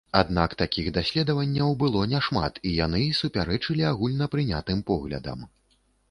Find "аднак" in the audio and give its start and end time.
0.19-0.53